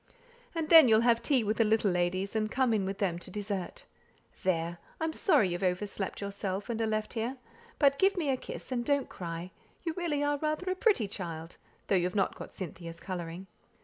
[0.55, 3.29] And then you'll have tea with the little ladies, and come in with them to
[3.29, 3.85] dessert.
[4.41, 4.79] There!
[4.99, 7.37] I'm sorry you've over slept yourself, and are left here;
[7.77, 9.51] but give me a kiss, and don't cry
[9.83, 13.45] you really are rather a pretty child, though you've not got Cynthia's colouring!